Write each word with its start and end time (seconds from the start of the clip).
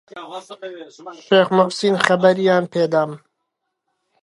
شێخ 1.25 1.47
مەعسووم 1.57 1.95
خەبەریان 2.05 2.63
پێدەدا. 2.73 3.03